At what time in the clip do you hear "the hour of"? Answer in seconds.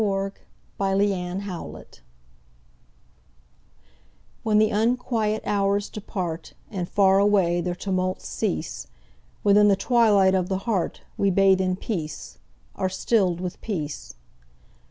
0.01-0.33